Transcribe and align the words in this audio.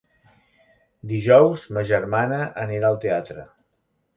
Dijous 1.11 1.65
ma 1.77 1.83
germana 1.91 2.41
anirà 2.65 2.91
al 2.91 2.99
teatre. 3.05 3.47